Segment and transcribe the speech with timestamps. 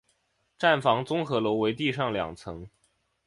[0.57, 2.67] 站房综合楼为地上两层。